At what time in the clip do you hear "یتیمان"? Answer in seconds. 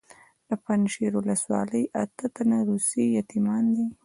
3.19-3.63